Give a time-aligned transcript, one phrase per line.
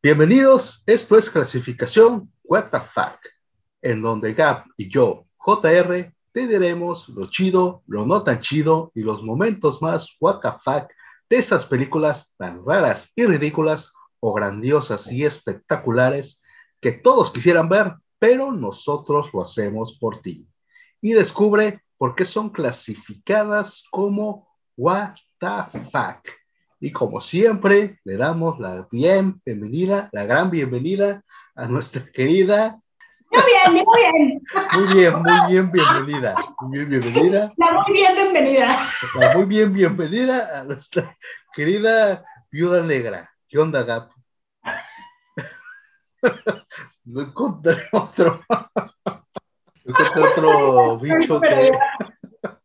[0.00, 3.18] Bienvenidos, esto es clasificación What the Fuck,
[3.82, 9.00] en donde Gap y yo, JR, te diremos lo chido, lo no tan chido y
[9.00, 10.92] los momentos más What the Fuck
[11.28, 13.90] de esas películas tan raras y ridículas
[14.20, 16.40] o grandiosas y espectaculares
[16.80, 20.48] que todos quisieran ver, pero nosotros lo hacemos por ti.
[21.00, 26.37] Y descubre por qué son clasificadas como What the Fuck.
[26.80, 31.24] Y como siempre, le damos la bienvenida, la gran bienvenida
[31.56, 32.80] a nuestra querida.
[33.30, 34.42] Muy bien, muy bien.
[34.74, 36.34] Muy bien, muy bien, bienvenida.
[36.60, 37.52] Muy bien, bienvenida.
[37.56, 38.78] La muy bien, bienvenida.
[39.18, 41.16] La muy bien, bienvenida a nuestra
[41.52, 43.28] querida viuda negra.
[43.48, 44.10] ¿Qué onda, Gap?
[47.04, 48.40] No encontré otro.
[49.84, 51.72] No encontré otro bicho que.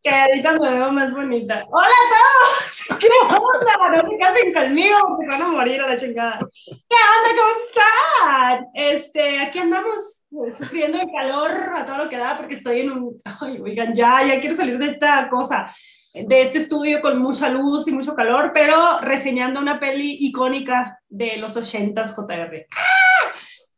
[0.04, 1.66] Que ahorita me veo más bonita.
[1.70, 2.98] ¡Hola a todos!
[3.00, 4.02] ¿Qué onda?
[4.02, 6.38] No se casen conmigo porque van a morir a la chingada.
[6.66, 7.30] ¿Qué onda?
[7.38, 8.66] ¿Cómo están?
[8.74, 12.92] Este, aquí andamos pues, sufriendo el calor a todo lo que da porque estoy en
[12.92, 13.22] un...
[13.40, 15.72] Ay, oigan, ya, ya quiero salir de esta cosa,
[16.12, 21.38] de este estudio con mucha luz y mucho calor, pero reseñando una peli icónica de
[21.38, 22.66] los 80s JR.
[22.76, 23.30] ¡Ah!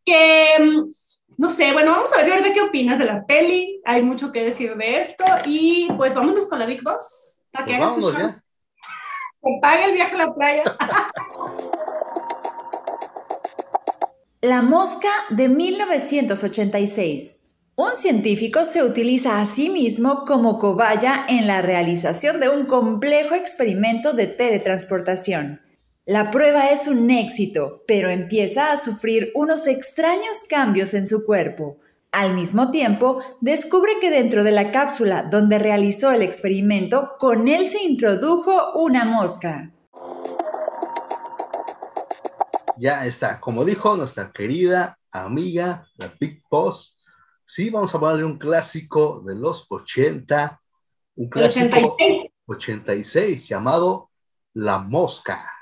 [0.05, 0.57] Que
[1.39, 3.81] no sé, bueno, vamos a ver ahorita qué opinas de la peli.
[3.85, 5.25] Hay mucho que decir de esto.
[5.45, 7.43] Y pues vámonos con la Big Boss.
[7.51, 8.19] Para que Pues haga su show.
[8.19, 8.43] ya.
[9.43, 10.65] Que pague el viaje a la playa.
[14.43, 17.39] La mosca de 1986.
[17.75, 23.35] Un científico se utiliza a sí mismo como cobaya en la realización de un complejo
[23.35, 25.61] experimento de teletransportación.
[26.09, 31.79] La prueba es un éxito, pero empieza a sufrir unos extraños cambios en su cuerpo.
[32.13, 37.67] Al mismo tiempo, descubre que dentro de la cápsula donde realizó el experimento, con él
[37.67, 39.73] se introdujo una mosca.
[42.79, 43.41] Ya está.
[43.41, 46.97] Como dijo nuestra querida amiga, la Big Boss.
[47.45, 50.63] Sí, vamos a hablar de un clásico de los 80.
[51.17, 52.31] Un clásico 86.
[52.47, 54.11] 86 llamado
[54.53, 55.56] La Mosca.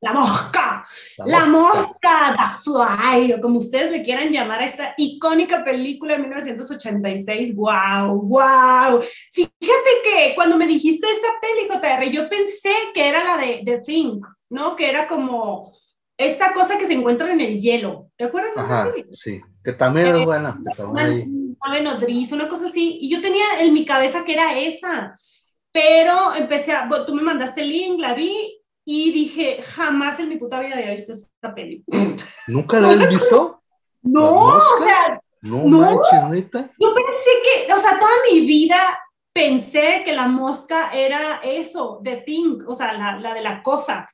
[0.00, 0.86] La mosca.
[1.26, 6.20] La mosca, The Fly, o como ustedes le quieran llamar a esta icónica película de
[6.20, 7.54] 1986.
[7.56, 8.22] ¡Wow!
[8.22, 9.02] ¡Wow!
[9.32, 11.28] Fíjate que cuando me dijiste esta
[11.68, 14.20] JR, yo pensé que era la de The Thing,
[14.50, 14.76] ¿no?
[14.76, 15.72] Que era como
[16.16, 18.10] esta cosa que se encuentra en el hielo.
[18.16, 19.04] ¿Te acuerdas de esa Ajá, peli?
[19.12, 19.40] sí.
[19.62, 20.58] Que también Eh, es buena.
[20.64, 22.98] que también Una nodriza, una cosa así.
[23.00, 25.14] Y yo tenía en mi cabeza que era esa.
[25.72, 28.57] Pero empecé a, tú me mandaste el link, la vi
[28.90, 31.84] y dije, jamás en mi puta vida había visto esta peli.
[32.46, 33.62] ¿Nunca la has visto?
[34.00, 35.78] No, o sea, No, No.
[35.80, 36.70] manches, neta.
[36.80, 37.30] yo pensé
[37.66, 38.98] que, o sea, toda mi vida
[39.30, 44.08] pensé que la mosca era eso, the thing, o sea, la, la de la cosa.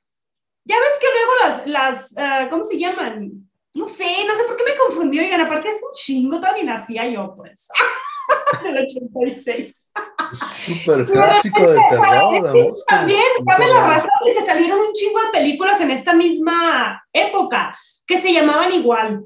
[0.64, 3.30] Ya ves que luego las, las ah, ¿cómo se llaman?
[3.74, 5.22] No sé, no sé por qué me confundió.
[5.22, 7.68] Oigan, aparte es un chingo, todavía nacía yo, pues.
[8.62, 9.90] Del 86.
[10.54, 12.84] Súper clásico de terror, Mosca.
[12.88, 17.76] También, dame la razón de que salieron un chingo de películas en esta misma época
[18.06, 19.24] que se llamaban igual.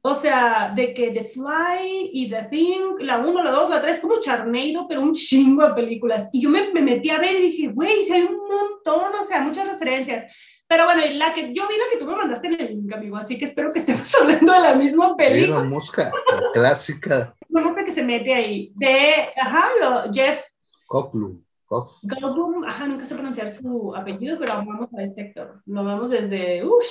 [0.00, 4.00] O sea, de que The Fly y The Thing, la 1, la 2, la 3,
[4.00, 6.30] como Charneido, pero un chingo de películas.
[6.32, 9.22] Y yo me, me metí a ver y dije, güey, si hay un montón, o
[9.22, 10.57] sea, muchas referencias.
[10.68, 12.92] Pero bueno, y la que yo vi la que tú me mandaste en el link,
[12.92, 15.58] amigo, así que espero que estemos hablando de la misma película.
[15.60, 17.34] La Mosca, la clásica.
[17.48, 18.70] Me gusta que se mete ahí.
[18.76, 20.44] De, ajá, lo, Jeff
[20.86, 21.42] Coplum.
[21.66, 25.60] Cop- Goldblum, ajá, nunca sé pronunciar su apellido, pero amamos a ese actor.
[25.66, 26.86] Lo vamos desde, uff,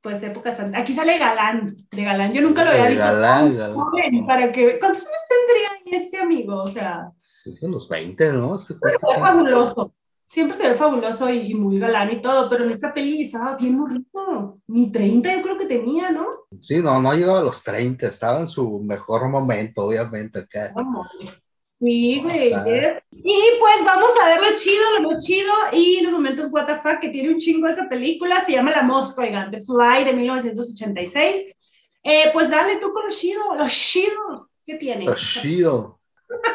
[0.00, 0.80] pues épocas antes.
[0.80, 2.32] Aquí sale Galán, de Galán.
[2.32, 3.04] Yo nunca lo había visto.
[3.04, 3.74] Galán, Galán.
[3.76, 6.62] joven, para que, ¿Cuántos años tendría este amigo?
[6.62, 7.10] O sea,
[7.44, 8.56] En los 20, ¿no?
[8.58, 9.92] Se se ve fabuloso.
[10.32, 13.54] Siempre se ve fabuloso y, y muy galán y todo, pero en esta peli estaba
[13.54, 14.58] bien morrito.
[14.66, 16.26] Ni 30 yo creo que tenía, ¿no?
[16.58, 20.72] Sí, no, no llegaba a los 30, estaba en su mejor momento, obviamente, acá.
[21.60, 22.46] Sí, güey.
[23.10, 27.10] Y pues vamos a ver lo chido, lo no chido y los momentos WTF que
[27.10, 28.42] tiene un chingo esa película.
[28.42, 31.56] Se llama La Mosca, oigan, The Fly de 1986.
[32.04, 34.48] Eh, pues dale tú con lo chido, lo chido.
[34.64, 35.04] ¿Qué tiene?
[35.04, 36.00] Está chido.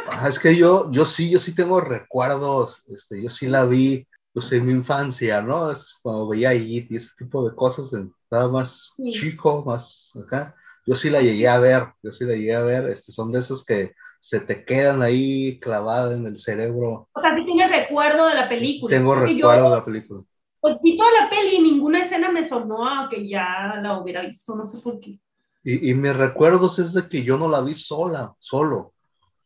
[0.09, 4.07] Ah, es que yo, yo sí, yo sí tengo recuerdos, este, yo sí la vi,
[4.33, 5.71] pues en mi infancia, ¿no?
[5.71, 7.91] Es cuando veía It y ese tipo de cosas,
[8.23, 9.11] estaba más Sí.
[9.11, 10.55] chico, más acá.
[10.85, 13.39] Yo sí la llegué a ver, yo sí la llegué a ver, este, son de
[13.39, 17.09] esos que se te quedan ahí clavadas en el cerebro.
[17.13, 18.95] O sea, sí tienes recuerdo de la película.
[18.97, 20.23] Tengo Porque recuerdo Yo, de la película.
[20.61, 24.21] pues vi toda la peli y ninguna escena me sonó a que ya la hubiera
[24.21, 25.19] visto, no sé por qué.
[25.63, 28.93] Y, y mis recuerdos es de que yo no la vi sola, solo.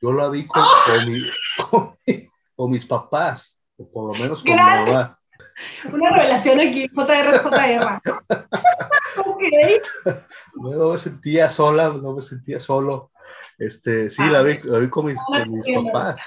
[0.02, 0.84] Yo la vi con, ¡Ah!
[0.86, 1.22] con, mi-
[1.70, 5.18] con mi- con mis papás, o por lo menos con mi mamá.
[5.92, 8.00] Una revelación aquí, JR es JR.
[9.18, 9.44] ok,
[10.56, 13.12] no me sentía sola, no me sentía solo.
[13.58, 16.20] Este, sí, la vi, la vi con mis, con mis papás.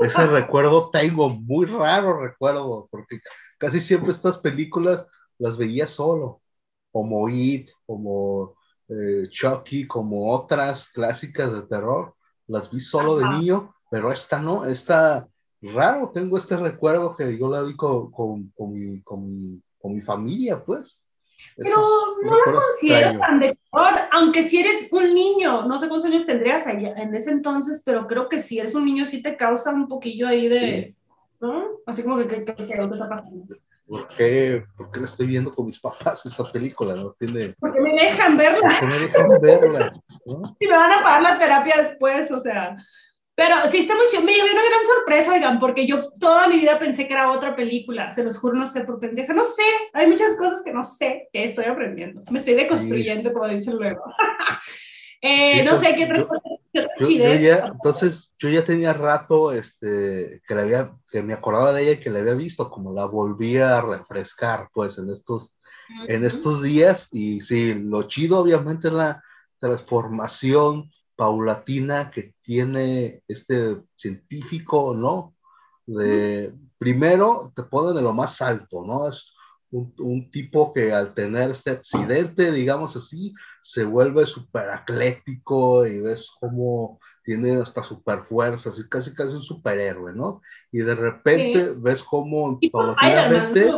[0.00, 3.20] Ese recuerdo tengo, muy raro recuerdo, porque
[3.58, 5.06] casi siempre estas películas
[5.38, 6.40] las veía solo,
[6.92, 8.54] como It, como
[8.88, 12.14] eh, Chucky, como otras clásicas de terror,
[12.48, 15.28] las vi solo de niño, pero esta no, esta
[15.62, 19.94] raro, tengo este recuerdo que yo la vi con, con, con, mi, con, mi, con
[19.94, 21.00] mi familia, pues.
[21.56, 21.76] Pero
[22.24, 26.26] no la considero tan de terror, aunque si eres un niño, no sé cuántos años
[26.26, 29.72] tendrías allá, en ese entonces, pero creo que si eres un niño sí te causa
[29.72, 30.96] un poquillo ahí de,
[31.40, 31.64] ¿no?
[31.86, 33.54] Así como que, ¿qué está pasando?
[33.88, 36.94] ¿Por qué, ¿Por qué la estoy viendo con mis papás esta película?
[36.94, 37.54] No tiene...
[37.58, 38.60] Porque me dejan verla.
[38.60, 39.92] Porque me dejan verla.
[40.26, 40.56] ¿no?
[40.60, 42.76] Y me van a pagar la terapia después, o sea.
[43.34, 44.22] Pero sí está muy chido.
[44.22, 47.56] Me llevé una gran sorpresa, oigan, porque yo toda mi vida pensé que era otra
[47.56, 48.12] película.
[48.12, 49.32] Se los juro, no sé por pendeja.
[49.32, 49.62] No sé.
[49.94, 52.22] Hay muchas cosas que no sé que estoy aprendiendo.
[52.30, 54.02] Me estoy deconstruyendo, como dicen luego.
[55.22, 56.26] eh, no sé qué otra
[56.72, 61.92] yo, ya, entonces, yo ya tenía rato este, que, había, que me acordaba de ella
[61.92, 65.54] y que la había visto, como la volvía a refrescar, pues, en estos,
[66.06, 67.08] en estos días.
[67.10, 69.22] Y sí, lo chido, obviamente, es la
[69.58, 75.34] transformación paulatina que tiene este científico, ¿no?
[75.84, 79.08] De, primero te pone de lo más alto, ¿no?
[79.08, 79.32] Es
[79.70, 86.30] un, tipo que al tener este accidente, digamos así, se vuelve súper atlético y ves
[86.40, 90.40] cómo tiene hasta super fuerza, así casi casi un superhéroe, ¿no?
[90.72, 93.70] Y de repente ves cómo paulatinamente,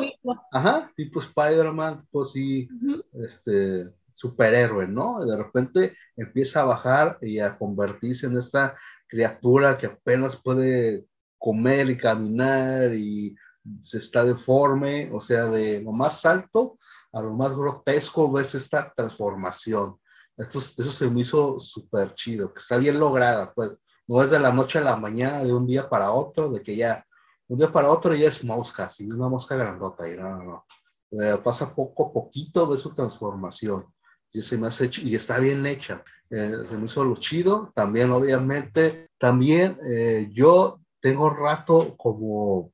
[0.52, 2.69] ajá, tipo Spider-Man, pues sí,
[3.14, 5.25] este, superhéroe, ¿no?
[5.25, 8.76] Y de repente empieza a bajar y a convertirse en esta
[9.08, 11.06] criatura que apenas puede
[11.38, 13.34] comer y caminar y
[13.80, 16.78] se está deforme, o sea, de lo más alto
[17.12, 19.96] a lo más grotesco ves esta transformación.
[20.36, 23.72] Esto, eso se me hizo súper chido, que está bien lograda, pues
[24.06, 26.76] no es de la noche a la mañana, de un día para otro, de que
[26.76, 27.04] ya,
[27.48, 30.66] un día para otro ya es mosca, así, una mosca grandota, y no, no, no.
[31.12, 33.86] Eh, pasa poco a poquito, ves su transformación,
[34.32, 38.10] y se me hace, y está bien hecha, eh, se me hizo lo chido, también
[38.12, 42.72] obviamente, también eh, yo tengo rato como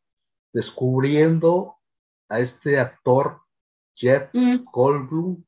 [0.56, 1.76] descubriendo
[2.30, 3.42] a este actor
[3.94, 4.64] Jeff mm.
[4.72, 5.44] Goldblum,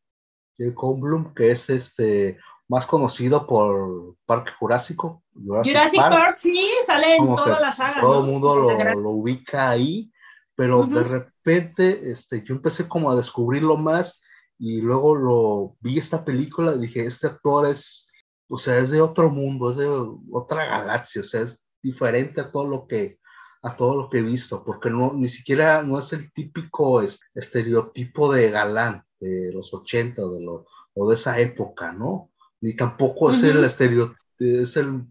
[0.59, 2.39] Jeff Goldblum, que es este
[2.69, 5.23] más conocido por Parque Jurásico.
[5.33, 8.03] Jurassic, Park, sí, sale en toda la saga.
[8.03, 10.13] Todo el mundo lo, ubica ahí,
[10.55, 14.21] pero de repente este, yo empecé como a descubrirlo más
[14.59, 18.07] y luego lo vi esta película y dije, este actor es,
[18.47, 19.89] o sea, es de otro mundo, es de
[20.31, 23.19] otra galaxia, o sea, es diferente a todo lo que
[23.63, 27.03] a todo lo que he visto, porque no, ni siquiera no es el típico
[27.35, 32.31] estereotipo de galán de los 80 de lo, o de esa época, ¿no?
[32.61, 35.05] Ni tampoco es, el estereo, es, el,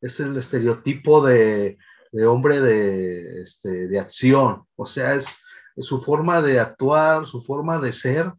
[0.00, 1.78] es el estereotipo de,
[2.12, 5.40] de hombre de, este, de acción, o sea, es,
[5.76, 8.32] su forma de actuar, su forma de ser,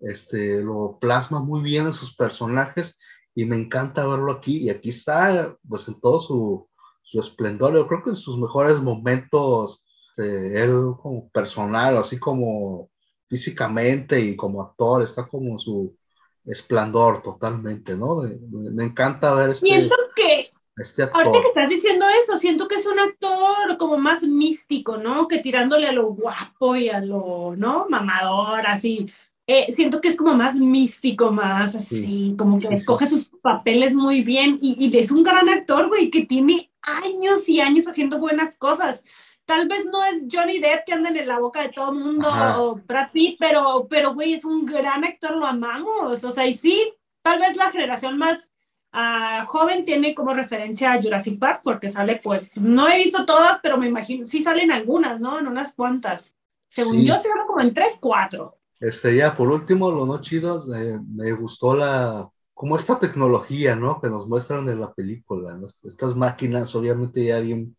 [0.00, 2.96] este, lo plasma muy bien en sus personajes
[3.34, 4.56] y me encanta verlo aquí.
[4.56, 6.68] Y aquí está pues en todo su,
[7.08, 7.74] su esplendor.
[7.74, 9.82] Yo creo que en sus mejores momentos,
[10.18, 12.90] eh, él como personal, así como
[13.28, 15.96] físicamente y como actor, está como su
[16.44, 18.22] esplendor totalmente, ¿no?
[18.50, 21.26] Me, encanta ver este, siento que, este actor.
[21.26, 25.28] Ahorita que estás diciendo eso, siento que es un actor como más místico, ¿no?
[25.28, 27.86] Que tirándole a lo guapo y a lo, ¿no?
[27.88, 29.06] Mamador, así.
[29.46, 34.20] Eh, siento que es como más místico, más así, como que escoge sus papeles muy
[34.20, 38.56] bien y, y es un gran actor, güey, que tiene años y años haciendo buenas
[38.56, 39.02] cosas.
[39.44, 42.28] Tal vez no es Johnny Depp que anda en la boca de todo el mundo
[42.58, 46.22] o Brad Pitt, pero, pero, güey, es un gran actor, lo amamos.
[46.22, 46.92] O sea, y sí,
[47.22, 48.50] tal vez la generación más
[48.92, 53.58] uh, joven tiene como referencia a Jurassic Park, porque sale, pues, no he visto todas,
[53.62, 55.38] pero me imagino, sí salen algunas, ¿no?
[55.38, 56.34] En unas cuantas.
[56.68, 58.58] Según yo, se como en tres, cuatro.
[58.78, 64.00] Este, ya, por último, lo no chido, eh, me gustó la, como esta tecnología, ¿no?
[64.00, 65.68] Que nos muestran en la película, ¿no?
[65.68, 67.76] Estas máquinas, obviamente ya bien,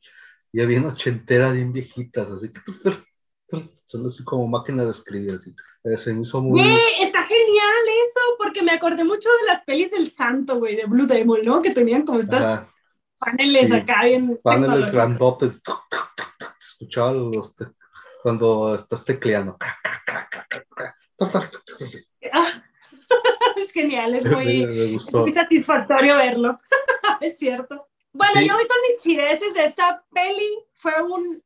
[0.54, 2.62] ya bien ochenteras, bien viejitas, así que
[3.86, 5.54] son así como máquinas de escribir, así.
[5.84, 6.62] Eh, se me hizo muy...
[7.02, 11.08] está genial eso, porque me acordé mucho de las pelis del santo, güey, de Blue
[11.08, 11.62] Demon, ¿no?
[11.62, 12.64] Que tenían como estas
[13.18, 14.40] paneles acá bien...
[14.42, 15.62] Paneles grandotes,
[16.58, 17.54] escuchaba los
[18.24, 19.58] cuando estás tecleando.
[22.32, 22.64] Ah
[23.70, 24.26] es genial, es
[25.16, 26.60] muy, satisfactorio verlo,
[27.22, 27.88] es cierto.
[28.12, 31.42] Bueno, yo voy con mis chireses de esta peli, fue un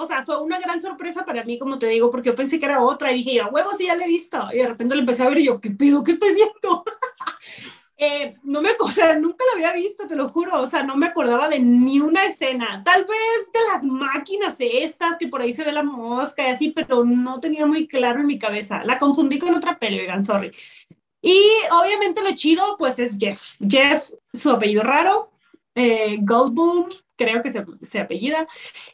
[0.00, 2.66] o sea, fue una gran sorpresa para mí, como te digo, porque yo pensé que
[2.66, 4.40] era otra y dije, yo, huevos, sí, ya le he visto.
[4.52, 6.04] Y de repente le empecé a ver y yo, ¿qué pido?
[6.04, 6.84] ¿Qué estoy viendo?
[7.98, 10.96] eh, no me, o sea, nunca la había visto, te lo juro, o sea, no
[10.96, 15.52] me acordaba de ni una escena, tal vez de las máquinas estas, que por ahí
[15.52, 18.84] se ve la mosca y así, pero no tenía muy claro en mi cabeza.
[18.84, 20.52] La confundí con otra peli, oigan, sorry.
[21.20, 23.56] Y obviamente lo chido, pues es Jeff.
[23.60, 25.30] Jeff, su apellido raro,
[25.74, 28.46] eh, Goldblum, creo que se, se, apellida,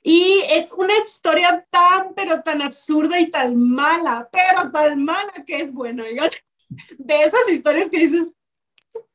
[0.02, 5.56] y es una historia tan, pero tan absurda y tan mala, pero tan mala que
[5.56, 8.28] es bueno, de esas historias que dices,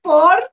[0.02, 0.52] por,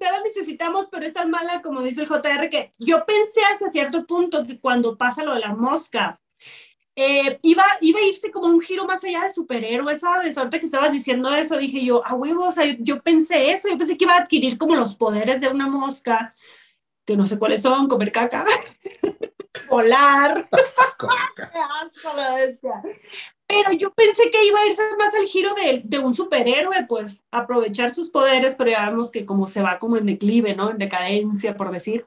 [0.00, 3.68] no la necesitamos, pero es tan mala como dice el JR que yo pensé hasta
[3.68, 6.20] cierto punto que cuando pasa lo de la mosca,
[6.96, 10.36] eh, iba, iba a irse como un giro más allá de superhéroe, ¿sabes?
[10.36, 13.78] Ahorita que estabas diciendo eso, dije yo, a huevos, o sea, yo pensé eso, yo
[13.78, 16.34] pensé que iba a adquirir como los poderes de una mosca,
[17.06, 18.44] que no sé cuáles son, comer caca,
[19.70, 20.48] volar.
[21.82, 22.82] asco la bestia.
[23.46, 27.20] Pero yo pensé que iba a irse más al giro de, de, un superhéroe, pues
[27.32, 30.70] aprovechar sus poderes, pero ya vemos que como se va como en declive, ¿no?
[30.70, 32.06] En decadencia, por decir.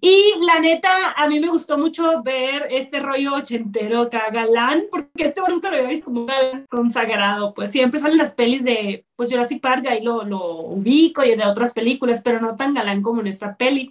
[0.00, 5.08] Y la neta, a mí me gustó mucho ver este rollo ochentero acá, galán, porque
[5.16, 8.62] este bueno nunca lo había visto como un galán consagrado, pues siempre salen las pelis
[8.62, 12.74] de, pues Jurassic Park, ahí lo, lo ubico y de otras películas, pero no tan
[12.74, 13.90] galán como en esta peli.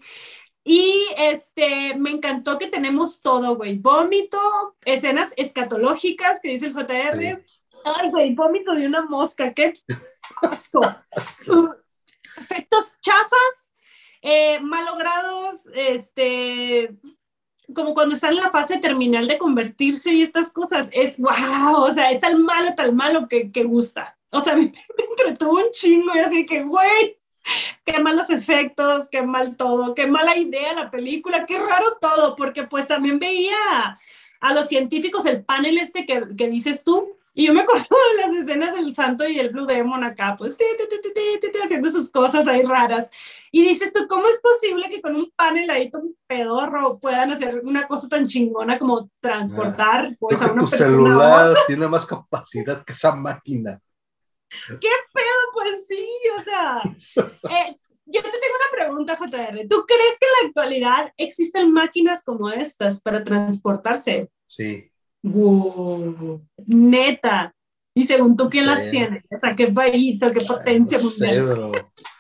[0.68, 3.78] Y este, me encantó que tenemos todo, güey.
[3.78, 4.40] Vómito,
[4.84, 7.20] escenas escatológicas, que dice el JR.
[7.20, 7.60] Sí.
[7.86, 9.74] Ay, güey, vómito de una mosca, qué
[10.42, 10.82] asco.
[12.38, 13.65] Efectos chafas,
[14.28, 16.90] eh, malogrados, este,
[17.76, 20.90] como cuando están en la fase terminal de convertirse y estas cosas.
[20.92, 24.18] Es wow, o sea, es tal malo, tal malo que, que gusta.
[24.32, 27.20] O sea, me, me entretuvo un chingo y así que, güey,
[27.86, 32.64] qué malos efectos, qué mal todo, qué mala idea la película, qué raro todo, porque
[32.64, 33.56] pues también veía
[34.42, 37.86] a los científicos, el panel este que, que dices tú, y yo me acuerdo
[38.18, 40.58] de las escenas del Santo y el Blue Demon acá, pues,
[41.64, 43.10] haciendo sus cosas ahí raras.
[43.52, 47.62] Y dices tú, ¿cómo es posible que con un panel ahí un pedorro puedan hacer
[47.64, 50.88] una cosa tan chingona como transportar Ah, pues, a una tu persona?
[50.90, 51.64] celular otra?
[51.68, 53.80] tiene más capacidad que esa máquina.
[54.68, 55.42] ¿Qué pedo?
[55.54, 56.08] Pues sí,
[56.40, 56.82] o sea.
[57.16, 59.68] eh, yo te tengo una pregunta, JR.
[59.68, 64.30] ¿Tú crees que en la actualidad existen máquinas como estas para transportarse?
[64.48, 64.90] Sí.
[65.24, 67.54] Wow, neta.
[67.94, 68.70] Y según tú, ¿quién Sí.
[68.72, 69.24] las tiene?
[69.30, 71.46] O sea, ¿qué país o qué potencia No sé, mundial?
[71.46, 71.72] bro.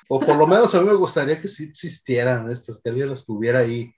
[0.07, 3.25] O por lo menos a mí me gustaría que sí existieran estas, que alguien las
[3.25, 3.91] tuviera ahí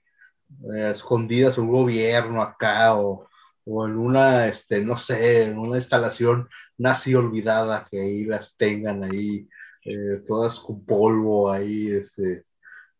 [0.74, 3.28] eh, escondidas en un gobierno acá o,
[3.64, 9.04] o en una, este, no sé, en una instalación nazi olvidada, que ahí las tengan
[9.04, 9.46] ahí,
[9.84, 12.44] eh, todas con polvo ahí, este,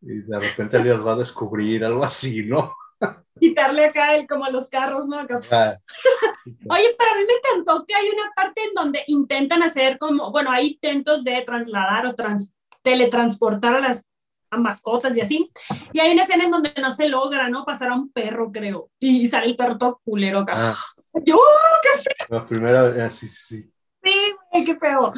[0.03, 2.75] y de repente alguien las va a descubrir, algo así, ¿no?
[3.41, 5.17] Quitarle acá el, como a los carros, ¿no?
[5.51, 5.77] Ah,
[6.71, 10.31] Oye, pero a mí me encantó que hay una parte en donde intentan hacer como,
[10.33, 12.53] bueno, hay intentos de trasladar o trans-
[12.83, 14.05] teletransportar a las
[14.51, 15.51] a mascotas y así.
[15.93, 17.67] Y hay una escena en donde no se logra, ¿no?
[17.67, 18.91] Pasar a un perro, creo.
[18.99, 20.55] Y sale el perro todo culero acá.
[20.57, 20.77] ah,
[21.23, 22.27] Yo, ¡oh, qué feo!
[22.39, 23.73] la primera, eh, sí, sí, sí.
[24.03, 25.13] Sí, güey, qué feo.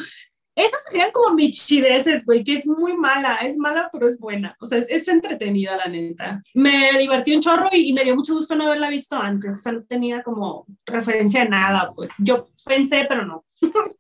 [0.54, 4.56] Esas serían como michideces, güey, que es muy mala, es mala, pero es buena.
[4.60, 6.42] O sea, es, es entretenida, la neta.
[6.54, 9.58] Me divertí un chorro y, y me dio mucho gusto no haberla visto antes.
[9.58, 13.44] O sea, no tenía como referencia a nada, pues yo pensé, pero no.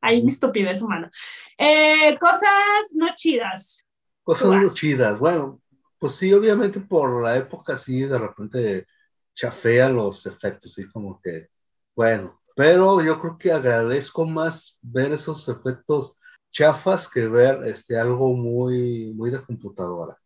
[0.00, 1.10] Ahí mi estupidez humana.
[1.56, 2.50] Eh, cosas
[2.94, 3.84] no chidas.
[4.22, 5.18] Cosas muy chidas.
[5.18, 5.60] Bueno,
[5.98, 8.86] pues sí, obviamente por la época sí, de repente
[9.34, 11.48] chafea los efectos, sí, como que,
[11.94, 16.16] bueno, pero yo creo que agradezco más ver esos efectos
[16.50, 20.18] chafas que ver este, algo muy, muy de computadora.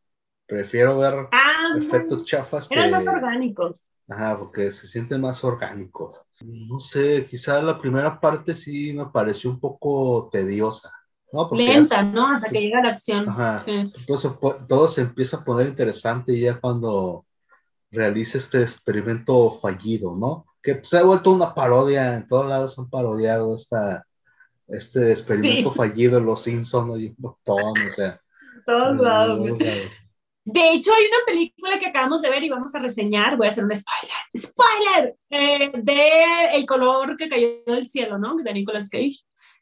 [0.46, 2.74] Prefiero ver Ah, efectos chafas que...
[2.74, 3.82] eran más orgánicos.
[4.08, 6.22] Ajá, porque se sienten más orgánicos.
[6.40, 10.90] No sé, quizás la primera parte sí me pareció un poco tediosa,
[11.34, 11.50] ¿no?
[11.50, 12.28] Porque Lenta, ¿no?
[12.28, 13.28] Hasta que llega la acción.
[13.28, 13.58] Ajá.
[13.58, 13.72] Sí.
[13.72, 14.32] Entonces
[14.66, 17.26] todo se empieza a poner interesante ya cuando
[17.90, 20.46] realiza este experimento fallido, ¿no?
[20.62, 24.06] Que se ha vuelto una parodia, en todos lados han parodiado esta,
[24.68, 25.76] este experimento Sí.
[25.76, 28.20] fallido, los Simpsons y un montón, o sea.
[28.66, 29.58] Todos lados.
[30.44, 33.50] De hecho, hay una película que acabamos de ver y vamos a reseñar, voy a
[33.50, 38.36] hacer un spoiler, spoiler, eh, de El color que cayó del cielo, ¿no?
[38.36, 39.20] De Nicolas Cage.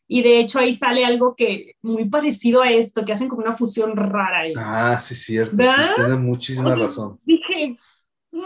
[0.08, 3.56] Y de hecho ahí sale algo que muy parecido a esto, que hacen como una
[3.56, 4.54] fusión rara ahí.
[4.56, 7.20] Ah, sí, cierto, sí, tiene muchísima O sea, razón.
[7.24, 7.76] Dije,
[8.32, 8.40] "Mm,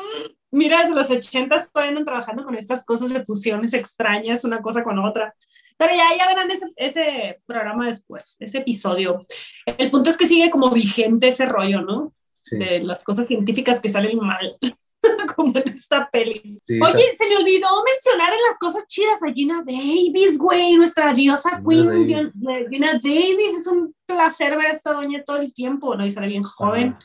[0.55, 4.83] mira, desde los ochentas todavía andan trabajando con estas cosas de fusiones extrañas, una cosa
[4.83, 5.35] con otra.
[5.77, 9.27] Pero ya, ya verán ese, ese programa después, ese episodio.
[9.67, 12.15] El punto es que sigue como vigente ese rollo, ¿no?
[12.47, 12.59] Sí.
[12.59, 14.57] de las cosas científicas que salen mal.
[15.37, 16.61] como en esta peli.
[16.67, 20.77] Sí, Oye, ta- se me olvidó mencionar en las cosas chidas a Gina Davis, güey,
[20.77, 22.33] nuestra diosa Gina Queen Davis.
[22.33, 23.59] Gina, Gina Davis.
[23.61, 26.07] Es un placer ver a esta doña todo el tiempo, ¿no?
[26.07, 26.97] Y sale bien joven.
[26.99, 27.05] ah,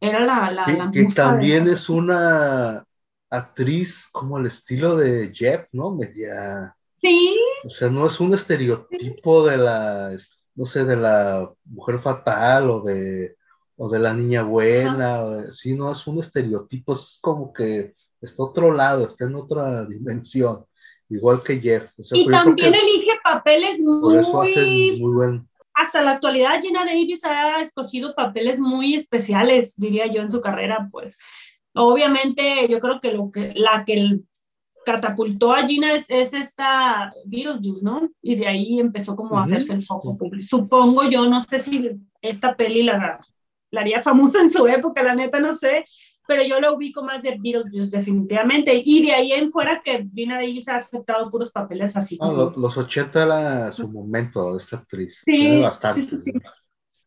[0.00, 2.84] Era la, la, que, la que musa de también es una
[3.30, 5.92] actriz como el estilo de Jeff, ¿no?
[5.94, 10.16] Media, Sí, o sea, no es un estereotipo de la,
[10.54, 13.36] no sé, de la mujer fatal o de,
[13.76, 17.94] o de la niña buena, o de- sí, no es un estereotipo, es como que
[18.20, 20.66] está otro lado, está en otra dimensión,
[21.08, 21.90] igual que Jeff.
[21.98, 25.00] O sea, y también elige papeles por eso hacen muy...
[25.00, 30.30] muy buen Hasta la actualidad, Gina Davis ha escogido papeles muy especiales, diría yo, en
[30.30, 31.18] su carrera, pues.
[31.74, 34.20] Obviamente, yo creo que, lo que la que
[34.84, 38.08] catapultó a Gina es, es esta Beetlejuice, ¿no?
[38.22, 40.46] Y de ahí empezó como a hacerse el foco público.
[40.46, 43.20] Supongo yo, no sé si esta peli la,
[43.70, 45.84] la haría famosa en su época, la neta no sé,
[46.30, 48.80] pero yo la ubico más de Beetlejuice definitivamente.
[48.84, 52.16] Y de ahí en fuera que Gina Davis ha aceptado puros papeles así.
[52.16, 55.20] Como- lo- los 80 era su momento de esta actriz.
[55.24, 56.02] Sí, bastante.
[56.02, 56.32] sí, sí, sí.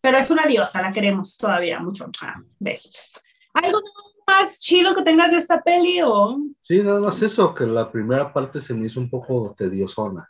[0.01, 2.11] Pero es una diosa, la queremos todavía mucho.
[2.21, 3.13] Ah, besos.
[3.53, 3.79] ¿Algo
[4.27, 6.37] más chido que tengas de esta peli o...?
[6.61, 10.29] Sí, nada más eso, que la primera parte se me hizo un poco tediosona.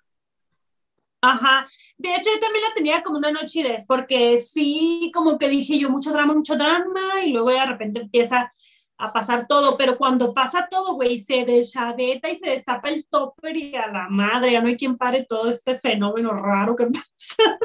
[1.21, 1.65] Ajá.
[1.97, 5.89] De hecho, yo también la tenía como una nochidez, porque sí, como que dije yo,
[5.89, 8.51] mucho drama, mucho drama, y luego de repente empieza
[8.97, 13.57] a pasar todo, pero cuando pasa todo, güey, se deschaveta y se destapa el topper
[13.57, 17.57] y a la madre, ya no hay quien pare todo este fenómeno raro que pasa.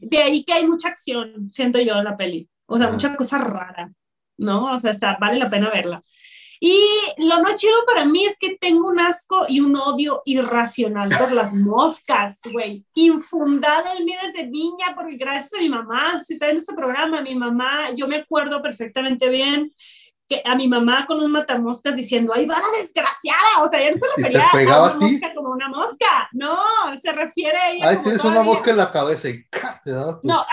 [0.00, 2.48] De ahí que hay mucha acción, siento yo, en la peli.
[2.66, 2.94] O sea, Ajá.
[2.94, 3.88] mucha cosa rara,
[4.36, 4.74] ¿no?
[4.74, 6.00] O sea, está, vale la pena verla.
[6.60, 6.80] Y
[7.18, 11.32] lo no chido para mí es que tengo un asco y un odio irracional por
[11.32, 12.86] las moscas, güey.
[12.94, 17.20] Infundado en mí desde niña, porque gracias a mi mamá, si está en este programa,
[17.20, 19.72] mi mamá, yo me acuerdo perfectamente bien
[20.28, 23.62] que a mi mamá con un matamoscas diciendo, ¡ay, va la desgraciada!
[23.62, 26.28] O sea, ella no se refería a una mosca como una mosca.
[26.32, 26.56] No,
[27.00, 30.44] se refiere a ella Ay, tienes una mosca en la cabeza y te tu- No,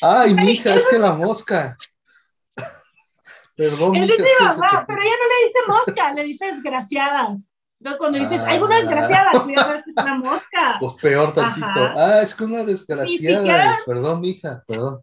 [0.00, 1.76] Ay, mija, es que la mosca.
[3.56, 7.50] Perdón, esa mija, es mi mamá, pero ella no le dice mosca, le dice desgraciadas.
[7.80, 8.78] Entonces, cuando dices, ¡ay, una Ah.
[8.78, 9.32] desgraciada!
[9.32, 10.76] Tú ya sabes que es una mosca.
[10.80, 11.66] Pues peor tantito.
[11.66, 11.94] Ajá.
[11.96, 13.08] Ah, es que una desgraciada.
[13.40, 15.02] siquiera- Perdón, mija, perdón.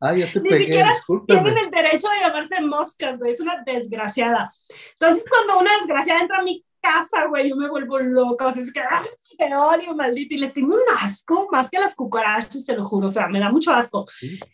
[0.00, 1.40] Ah, ya te Ni pegué, siquiera discúlpeme.
[1.42, 4.50] tienen el derecho de llamarse moscas, güey, es una desgraciada.
[4.92, 8.62] Entonces, cuando una desgraciada entra a mi casa, güey, yo me vuelvo loca, o sea,
[8.62, 9.06] es que ¡ay,
[9.38, 13.08] te odio, maldito, y les tengo un asco, más que las cucarachas, te lo juro,
[13.08, 14.06] o sea, me da mucho asco.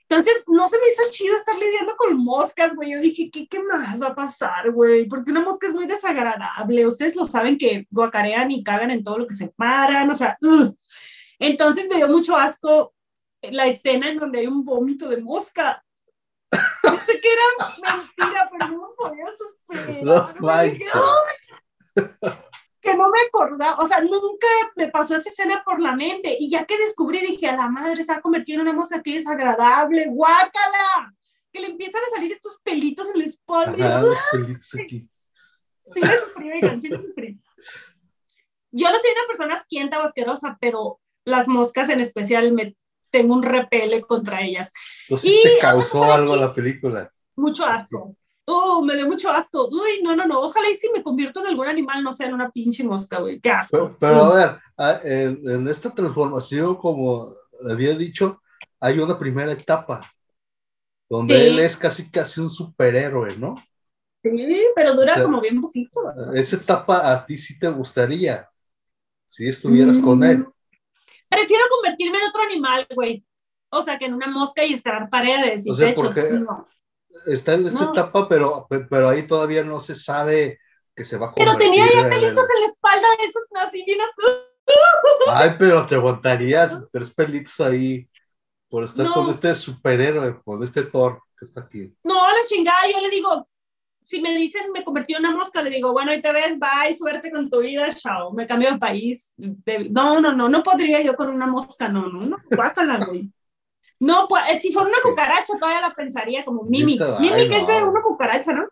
[0.08, 3.60] Entonces, no se me hizo chido estar lidiando con moscas, güey, yo dije, ¿qué, qué
[3.64, 5.08] más va a pasar, güey?
[5.08, 9.18] Porque una mosca es muy desagradable, ustedes lo saben que guacarean y cagan en todo
[9.18, 10.76] lo que se paran, o sea, ugh.
[11.40, 12.94] entonces me dio mucho asco
[13.42, 15.84] la escena en donde hay un vómito de mosca.
[16.52, 20.04] Yo sé que era mentira, pero no me podía superar.
[20.04, 20.62] No.
[20.62, 20.86] Dije.
[20.92, 22.30] "Ay",
[22.80, 26.36] que no me acordaba, o sea, nunca me pasó esa escena por la mente.
[26.38, 29.02] Y ya que descubrí, dije, a la madre se va a convertir en una mosca
[29.02, 31.14] que desagradable, guácala.
[31.52, 34.02] Que le empiezan a salir estos pelitos en la espalda.
[34.02, 35.08] aquí.
[35.82, 37.40] sí le sufrí, oigan, sí sufrí.
[38.72, 42.76] Yo no soy una persona asquienta o asquerosa, pero las moscas en especial me
[43.10, 44.72] tengo un repele contra ellas.
[45.08, 47.10] Entonces Y te causó cosa algo la película.
[47.36, 48.14] Mucho asco.
[48.46, 49.68] Oh, me dio mucho asco.
[49.68, 50.40] Uy, no, no, no.
[50.40, 53.40] Ojalá y si me convierto en algún animal, no sea en una pinche mosca, güey.
[53.40, 53.76] Qué asco.
[53.76, 57.32] Pero, pero a ver, ah, en, en esta transformación, como
[57.70, 58.42] había dicho,
[58.80, 60.00] hay una primera etapa
[61.08, 61.42] donde Sí.
[61.46, 63.56] él es casi casi un superhéroe, ¿no?
[64.22, 64.30] Sí,
[64.74, 66.00] pero dura O sea, como bien poquito.
[66.34, 68.48] Esa etapa a ti sí te gustaría,
[69.26, 70.02] si estuvieras Mm.
[70.04, 70.46] con él.
[71.30, 73.24] Prefiero convertirme en otro animal, güey.
[73.70, 76.14] O sea, que en una mosca y escalar paredes y O sea, techos.
[76.40, 76.66] No.
[77.26, 77.92] Está en esta No.
[77.92, 80.58] etapa, pero, pero ahí todavía no se sabe
[80.94, 84.46] que se va a Pero tenía ya el- pelitos en la espalda de esos azul.
[85.28, 88.08] Ay, pero te aguantarías tres pelitos ahí
[88.68, 89.14] por estar No.
[89.14, 91.92] con este superhéroe, con este Thor que está aquí.
[92.04, 93.48] No, la chingada, yo le digo,
[94.10, 96.92] si me dicen me convertí en una mosca, le digo, bueno, ahí te ves, bye,
[96.92, 99.30] suerte con tu vida, chao, me cambio de país.
[99.88, 103.30] No, no, no, no podría yo con una mosca, no, no, no, guácala, güey.
[104.00, 107.00] No, pues, eh, si fuera una cucaracha todavía la pensaría como Mimic.
[107.20, 108.66] Mimic es de una cucaracha, ¿no?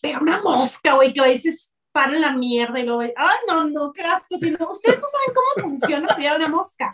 [0.00, 3.64] Pero una mosca, güey, que a veces para en la mierda y luego, ay, no,
[3.68, 4.38] no, qué asco.
[4.38, 6.90] Si no, ustedes no saben cómo funciona la vida de una mosca.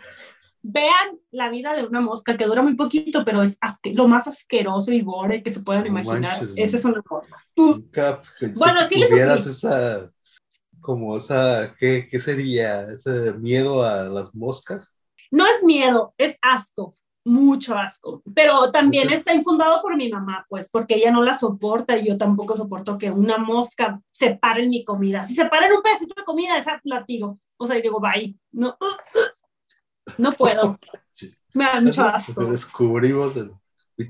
[0.63, 3.57] Vean la vida de una mosca que dura muy poquito, pero es
[3.93, 6.37] lo más asqueroso y gore que se puedan No imaginar.
[6.37, 7.35] manches, Esa es una mosca.
[7.55, 8.21] Uh, Nunca
[8.55, 10.11] Bueno, que sí esa,
[10.79, 12.91] como esa, ¿qué, ¿qué sería?
[12.91, 14.87] Ese miedo a las moscas.
[15.31, 16.95] no es miedo, es asco.
[17.23, 18.23] mucho asco.
[18.33, 22.17] Pero también está infundado por mi mamá, pues, porque ella no la soporta y yo
[22.17, 25.23] tampoco soporto que una mosca se pare en mi comida.
[25.23, 27.39] Si se para en un pedacito de comida, esa latigo.
[27.57, 28.35] O sea, y digo, bye.
[28.51, 28.75] No,
[30.17, 30.79] no puedo.
[31.53, 32.45] Me da mucho asco.
[32.45, 33.51] Descubrimos el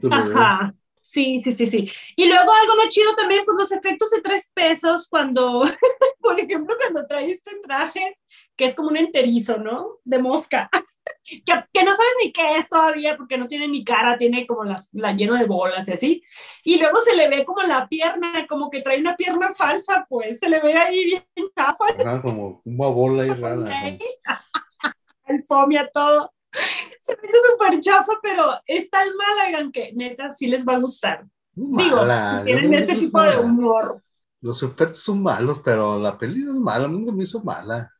[0.09, 0.73] Ajá.
[1.01, 1.91] Sí, sí, sí, sí.
[2.15, 5.61] Y luego algo no chido también, pues los efectos de tres pesos, cuando,
[6.21, 8.17] por ejemplo, cuando traes este traje,
[8.55, 9.97] que es como un enterizo, ¿no?
[10.03, 10.69] De mosca,
[11.23, 14.63] que, que, no sabes ni qué es todavía, porque no tiene ni cara, tiene como
[14.63, 16.23] las, la lleno de bolas y así.
[16.63, 20.39] Y luego se le ve como la pierna, como que trae una pierna falsa, pues,
[20.39, 21.23] se le ve ahí bien
[21.57, 21.85] chafa.
[21.99, 23.87] Ajá, como una bola y rara.
[23.87, 23.99] El
[25.51, 26.31] fomia, todo
[27.01, 30.79] se me hizo súper chafa, pero es tan mala, que neta sí les va a
[30.79, 31.25] gustar.
[31.53, 32.05] Digo,
[32.45, 34.01] tienen ese tipo de humor.
[34.41, 37.91] Los efectos son malos, pero la peli no es mala, a mí me hizo mala.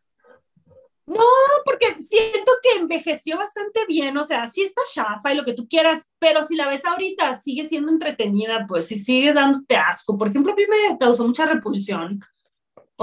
[1.05, 1.23] No,
[1.65, 5.67] porque siento que envejeció bastante bien, o sea, sí está chafa y lo que tú
[5.67, 10.17] quieras, pero si la ves ahorita sigue siendo entretenida, pues sí sigue dándote asco.
[10.17, 12.21] Por ejemplo, a mí me causó mucha repulsión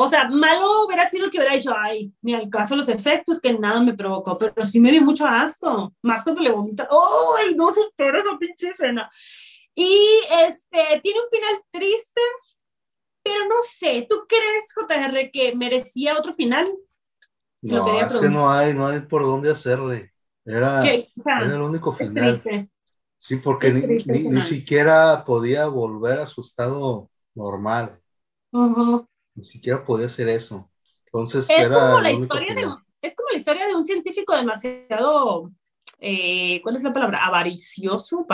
[0.01, 3.53] o sea, malo hubiera sido que hubiera dicho, ay, ni al caso los efectos, que
[3.53, 7.74] nada me provocó, pero sí me dio mucho asco, más cuando le vomita, ¡oh, no
[7.74, 9.11] supero esa pinche escena!
[9.74, 12.20] Y este, tiene un final triste,
[13.24, 16.68] pero no sé, ¿tú crees, JR, que merecía otro final?
[17.61, 20.12] No, es que no hay, no hay por dónde hacerle.
[20.44, 22.40] Era, era el único final.
[23.18, 28.01] Sí, porque ni, ni, siquiera podía volver a su estado normal.
[28.53, 29.05] Ajá
[29.38, 30.68] ni siquiera podía hacer eso.
[31.07, 35.53] Entonces, es, como la historia de un, es como la historia de un científico demasiado,
[36.01, 37.24] eh, ¿cuál es la palabra?
[37.24, 38.27] Avaricioso.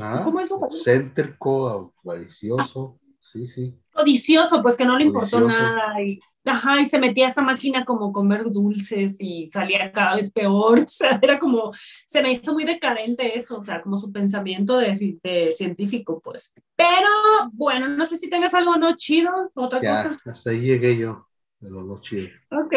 [0.00, 0.58] Ah, ¿Cómo es eso?
[0.82, 3.78] Céntrico, avaricioso, sí, sí.
[3.98, 7.84] Odicioso, pues que no le importó nada y, ajá, y se metía a esta máquina
[7.84, 11.72] como comer dulces y salía cada vez peor, o sea, era como,
[12.06, 16.52] se me hizo muy decadente eso, o sea, como su pensamiento de, de científico, pues.
[16.76, 17.08] Pero,
[17.52, 20.16] bueno, no sé si tengas algo no chido, otra ya, cosa.
[20.24, 21.28] hasta ahí llegué yo,
[21.60, 22.28] de los no chido.
[22.50, 22.74] Ok,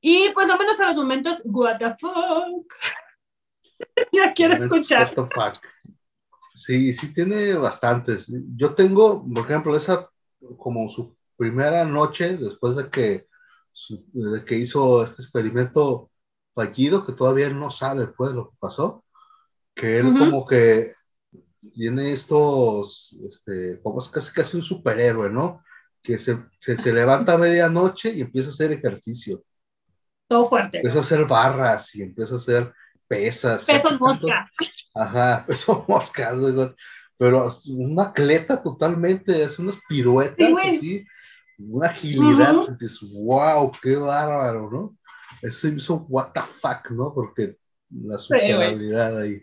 [0.00, 2.72] y pues vámonos a los momentos, what the fuck.
[4.12, 5.14] ya quiero escuchar.
[5.16, 5.64] What the fuck.
[6.54, 8.26] Sí, sí tiene bastantes.
[8.56, 10.08] Yo tengo, por ejemplo, esa
[10.56, 13.28] como su primera noche después de que,
[14.12, 16.10] de que hizo este experimento
[16.54, 19.04] fallido, que todavía no sabe pues lo que pasó,
[19.74, 20.92] que él como que
[21.74, 25.62] tiene estos, este, como es casi casi un superhéroe, ¿no?
[26.02, 29.42] Que se, se, levanta a medianoche y empieza a hacer ejercicio.
[30.26, 30.78] Todo fuerte.
[30.78, 32.72] Empieza a hacer barras y empieza a hacer
[33.06, 33.64] pesas.
[33.64, 34.50] Peso mosca.
[34.94, 36.30] Ajá, peso mosca.
[37.18, 41.04] Pero una atleta totalmente, es unas piruetas así
[41.58, 44.96] una agilidad, dices, wow, qué bárbaro, ¿no?
[45.42, 47.12] Eso hizo what the fuck, ¿no?
[47.12, 47.56] Porque
[47.90, 49.42] la superabilidad ahí.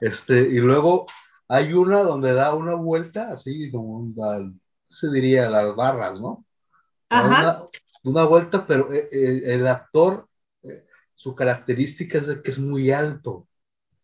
[0.00, 1.06] Este, y luego
[1.48, 4.52] hay una donde da una vuelta, así como, una,
[4.88, 5.48] se diría?
[5.48, 6.44] Las barras, ¿no?
[7.08, 7.64] Ajá.
[8.04, 10.26] Una, vuelta, pero eh, eh, el actor,
[10.64, 13.46] eh, su característica es de que es muy alto.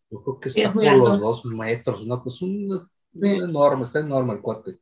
[0.09, 2.23] Yo creo que está por los dos metros, ¿no?
[2.23, 2.89] Pues un,
[3.21, 4.79] enorme, está enorme el cuate.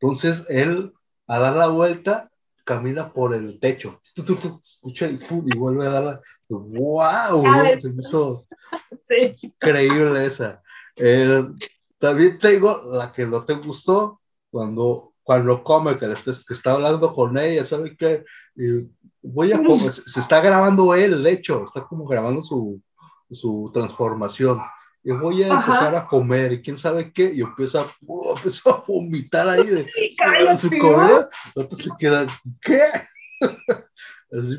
[0.00, 0.92] Entonces, él
[1.26, 2.30] a dar la vuelta,
[2.64, 4.00] camina por el techo.
[4.14, 6.20] escucha el fútbol y vuelve a darla.
[6.48, 7.44] ¡Wow!
[7.80, 8.46] Se me hizo
[9.42, 10.62] increíble esa.
[10.96, 11.44] Eh,
[11.98, 14.20] también tengo la que no te gustó
[14.50, 18.24] cuando, cuando come, que, que está hablando con ella, ¿sabe qué?
[19.22, 22.80] voy a se está grabando él, el hecho, está como grabando su,
[23.30, 24.60] su transformación
[25.06, 27.82] y voy a empezar a comer y quién sabe qué, y empieza,
[28.66, 29.86] a vomitar ahí de,
[30.58, 32.26] su comida, entonces se queda,
[32.60, 32.82] ¿qué?
[34.32, 34.58] Así,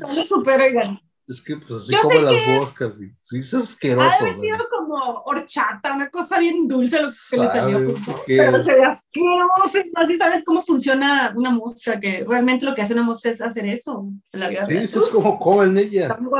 [1.28, 4.06] es que pues así como las moscas, sí, sí es asqueroso.
[4.08, 7.94] Ha sido como horchata, una cosa bien dulce lo que le salió.
[8.26, 12.94] Pero se ve asqueroso, así sabes cómo funciona una mosca, que realmente lo que hace
[12.94, 16.16] una mosca es hacer eso en la vida Sí, eso es como comen ella.
[16.18, 16.30] No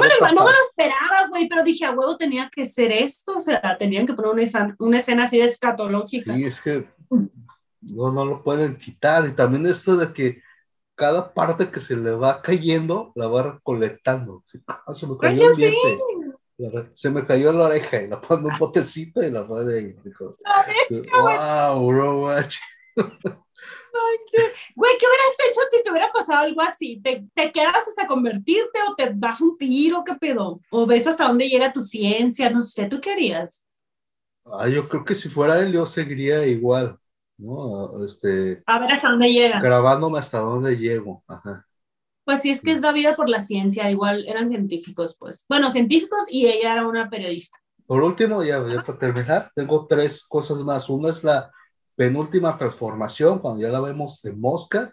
[0.00, 3.38] me, lo, no me lo esperaba, güey, pero dije, a huevo tenía que ser esto,
[3.38, 6.34] o sea, tenían que poner una escena, una escena así de escatológica.
[6.34, 6.86] Sí, es que
[7.80, 10.42] no, no lo pueden quitar, y también esto de que
[10.94, 14.42] cada parte que se le va cayendo la va recolectando.
[14.46, 15.98] Se me cayó el diente.
[16.94, 19.94] Se me cayó la oreja y la pone un botecito y la pone ahí.
[21.12, 22.20] wow, bro,
[24.76, 27.00] Güey, ¿qué hubieras hecho si te hubiera pasado algo así?
[27.02, 30.04] ¿Te, ¿Te, quedas hasta convertirte o te das un tiro?
[30.04, 30.60] ¿Qué pedo?
[30.70, 32.50] ¿O ves hasta dónde llega tu ciencia?
[32.50, 33.64] No sé, ¿tú qué harías?
[34.44, 36.98] Ah, yo creo que si fuera él, yo seguiría igual.
[37.38, 38.04] ¿no?
[38.04, 39.60] Este, a ver hasta dónde llega.
[39.60, 41.22] Grabándome hasta dónde llego.
[41.26, 41.66] Ajá.
[42.28, 45.46] Pues sí, es que es la vida por la ciencia, igual eran científicos, pues.
[45.48, 47.56] Bueno, científicos y ella era una periodista.
[47.86, 50.90] por último, ya, ya para terminar, tengo tres cosas más.
[50.90, 51.50] Una es la
[51.96, 54.92] penúltima transformación, cuando ya la vemos de mosca,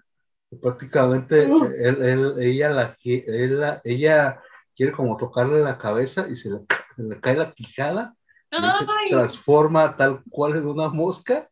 [0.62, 4.42] prácticamente él, él, ella, la, él, ella
[4.74, 6.60] quiere como tocarle la cabeza y se le,
[6.96, 8.16] se le cae la quijada,
[8.50, 11.50] se transforma tal cual en una mosca,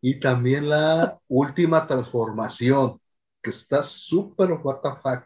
[0.00, 2.99] y también la última transformación,
[3.42, 5.24] que está súper what the fuck,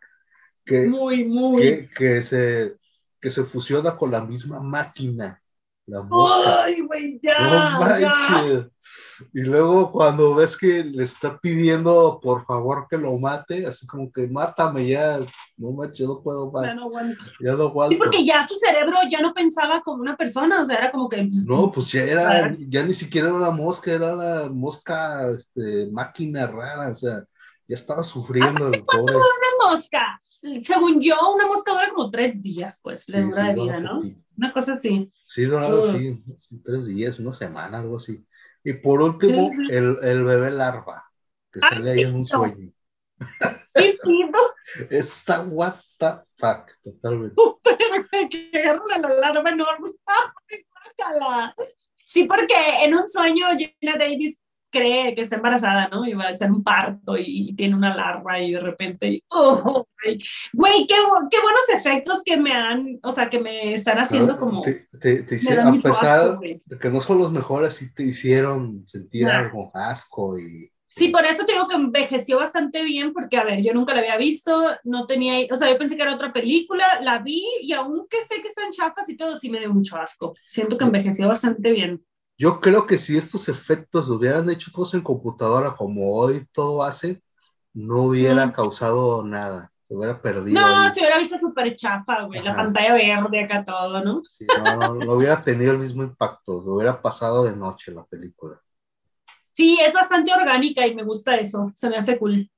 [0.65, 1.63] que, muy, muy.
[1.63, 2.77] Que, que, se,
[3.21, 5.41] que se fusiona con la misma máquina.
[5.87, 6.65] La mosca.
[6.65, 8.69] Ay, güey, ya, No ya.
[9.35, 14.11] Y luego cuando ves que le está pidiendo por favor que lo mate, así como
[14.11, 15.21] que mátame ya,
[15.59, 17.25] no manches, yo no puedo más, Ya no aguanto.
[17.39, 17.93] ya no aguanto.
[17.93, 21.07] Sí, porque ya su cerebro ya no pensaba como una persona, o sea, era como
[21.07, 21.29] que...
[21.47, 26.47] No, pues ya era, ya ni siquiera era una mosca, era una mosca, este, máquina
[26.47, 27.25] rara, o sea,
[27.69, 29.15] ya estaba sufriendo el pobre.
[29.15, 30.19] Una mosca,
[30.61, 33.65] según yo, una mosca dura como tres días, pues, le Sí, dura sí, de dura
[33.65, 33.97] vida, ¿no?
[33.97, 34.21] poquito.
[34.37, 35.13] Una cosa así.
[35.27, 35.89] Sí, duraba Ugh.
[35.91, 36.23] así,
[36.65, 38.25] tres días, una semana, algo así.
[38.65, 41.05] Y por último, Sí, el, el bebé larva,
[41.53, 42.73] que Ay, sale ahí en un sueño.
[43.75, 43.99] ¿Qué?
[44.91, 46.07] Está what the
[46.39, 47.35] fuck, totalmente.
[48.31, 49.91] que agarran la larva enorme.
[52.07, 54.39] Sí, porque en un sueño Gina Davis
[54.75, 56.07] cree que está embarazada, ¿no?
[56.07, 59.87] Y va a hacer un parto y, y tiene una larva y de repente, ¡oh!
[60.53, 60.95] Güey, qué,
[61.31, 64.39] qué buenos efectos que me han, o sea, que me están haciendo ¿no?
[64.39, 64.63] como...
[64.63, 68.03] Te, te- te hicieron, a pesar asco, de que no son los mejores, sí te
[68.03, 69.39] hicieron sentir Nah.
[69.47, 73.61] algo asco y Sí, por eso te digo que envejeció bastante bien, porque, a ver,
[73.63, 77.01] yo nunca la había visto, no tenía, o sea, yo pensé que era otra película,
[77.03, 80.35] la vi y aunque sé que están chafas y todo, sí me dio mucho asco.
[80.47, 82.05] Siento que envejeció bastante bien.
[82.39, 86.83] Yo creo que si estos efectos lo hubieran hecho todos en computadora como hoy todo
[86.83, 87.23] hace,
[87.73, 88.53] no hubiera Mm.
[88.53, 90.61] causado nada, se hubiera perdido.
[90.61, 90.91] No, ahí.
[90.93, 94.23] se hubiera visto súper chafa, güey, la pantalla verde acá todo, ¿no?
[94.25, 98.05] Sí, no, no, no hubiera tenido el mismo impacto, lo hubiera pasado de noche la
[98.05, 98.61] película.
[99.53, 102.51] Sí, es bastante orgánica y me gusta eso, se me hace cool.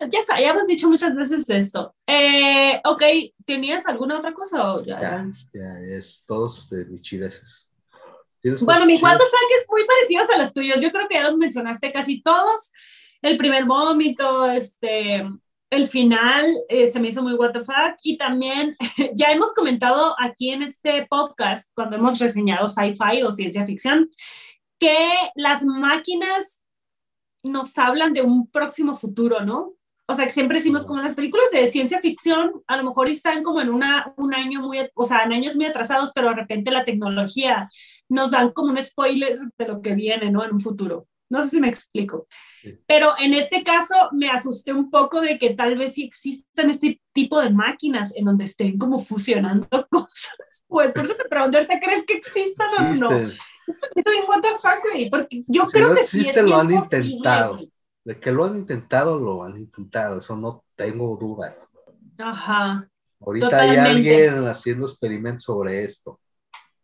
[0.00, 1.94] Ya, ya hemos dicho muchas veces de esto.
[2.06, 3.02] Eh, ok,
[3.44, 5.00] ¿tenías alguna otra cosa o ya?
[5.00, 6.86] Ya, ya es todos de.
[7.00, 7.63] ¿Tienes
[8.62, 10.80] Bueno, mi cosas cuarto Frank es muy parecidos a los tuyos.
[10.80, 12.72] Yo creo que ya los mencionaste casi todos.
[13.22, 15.26] El primer vómito, este,
[15.70, 17.96] el final eh, se me hizo muy what the fuck.
[18.02, 18.76] Y también
[19.14, 24.10] ya hemos comentado aquí en este podcast, cuando hemos reseñado sci-fi o ciencia ficción,
[24.78, 24.98] que
[25.34, 26.62] las máquinas
[27.42, 29.74] nos hablan de un próximo futuro, ¿no?
[30.06, 33.42] O sea, que siempre decimos como las películas de ciencia ficción, a lo mejor están
[33.42, 36.70] como en una, un año muy, o sea, en años muy atrasados, pero de repente
[36.70, 37.66] la tecnología
[38.08, 40.44] nos dan como un spoiler de lo que viene, ¿no?
[40.44, 41.06] En un futuro.
[41.30, 42.26] No sé si me explico.
[42.62, 42.78] Sí.
[42.86, 47.00] Pero en este caso me asusté un poco de que tal vez sí existan este
[47.12, 50.64] tipo de máquinas en donde estén como fusionando cosas.
[50.68, 53.10] Pues por eso te pregunto, ¿te crees que existan o no?
[53.10, 53.54] Existen.
[53.66, 56.42] Eso es what the fuck, güey, porque yo Si creo no que sí es existe,
[56.42, 57.58] lo han intentado.
[58.04, 61.56] De que lo han intentado, lo han intentado, eso no tengo duda.
[62.18, 62.86] Ajá.
[63.20, 63.80] Ahorita Totalmente.
[63.80, 66.20] hay alguien haciendo experimentos sobre esto.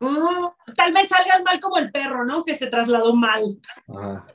[0.01, 2.43] Mm, tal vez salgan mal como el perro, ¿no?
[2.43, 3.45] Que se trasladó mal.
[3.89, 4.27] Ajá,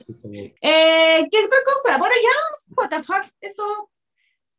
[0.62, 1.98] Eh, ¿Qué otra cosa?
[1.98, 3.90] Bueno, ya, what the fuck, eso.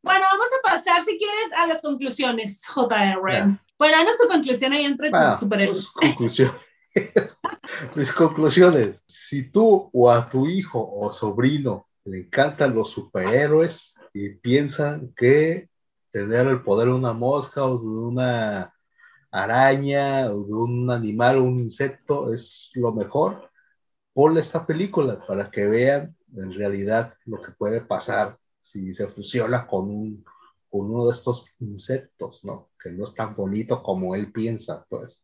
[0.03, 3.31] Bueno, vamos a pasar, si quieres, a las conclusiones, JR.
[3.31, 3.57] Ya.
[3.79, 5.87] Bueno, danos tu conclusión ahí entre Bueno, tus superhéroes.
[5.93, 6.55] pues, conclusiones.
[7.95, 9.03] Mis conclusiones.
[9.07, 15.69] Si tú o a tu hijo o sobrino le encantan los superhéroes y piensan que
[16.11, 18.73] tener el poder de una mosca o de una
[19.31, 23.51] araña o de un animal o un insecto es lo mejor,
[24.13, 29.67] ponle esta película para que vean en realidad lo que puede pasar si se fusiona
[29.67, 30.25] con, un,
[30.71, 32.69] uno de estos insectos, ¿no?
[32.81, 35.23] Que no es tan bonito como él piensa, pues.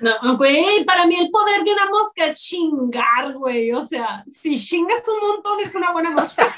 [0.00, 3.72] No, güey, para mí el poder de una mosca es chingar, güey.
[3.72, 6.54] O sea, si chingas un montón, es una buena mosca.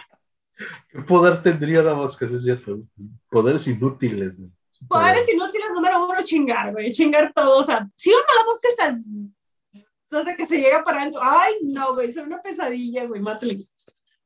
[0.91, 2.27] ¿Qué poder tendría la mosca?
[2.27, 2.81] Es cierto.
[3.31, 4.37] Poderes inútiles.
[4.89, 6.93] Poderes inútiles, número uno, chingar, güey.
[6.93, 7.61] Chingar todo.
[7.61, 8.93] O sea, si una mala mosca está.
[10.11, 11.21] No sé, que se llega para adentro.
[11.23, 13.21] Ay, no, güey, es una pesadilla, güey.
[13.21, 13.73] Matrix.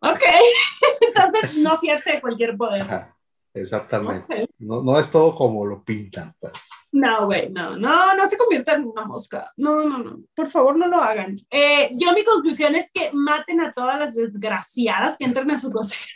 [0.00, 0.22] Ok.
[1.00, 2.82] Entonces, no fiarse de cualquier poder.
[2.82, 3.16] Ajá,
[3.52, 4.48] exactamente.
[4.62, 6.52] No, no es todo como lo pintan, pues.
[6.92, 9.52] No, güey, no, no, no se convierta en una mosca.
[9.56, 11.36] No, no, no, por favor no lo hagan.
[11.50, 15.70] Eh, yo mi conclusión es que maten a todas las desgraciadas que entren a su
[15.70, 16.06] cocina.